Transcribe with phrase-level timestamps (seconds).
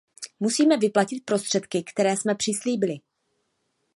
[0.39, 2.95] Musíme vyplatit prostředky, které jsme přislíbili.